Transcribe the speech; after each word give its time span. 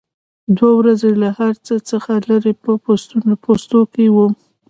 دوه 0.57 0.71
ورځې 0.79 1.09
له 1.21 1.29
هر 1.39 1.53
څه 1.65 1.75
څخه 1.89 2.11
لرې 2.29 2.53
په 2.63 2.71
پوستو 3.43 3.79
کې 3.93 4.05
وم. 4.15 4.33